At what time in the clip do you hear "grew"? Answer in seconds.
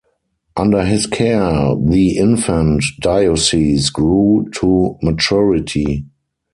3.91-4.49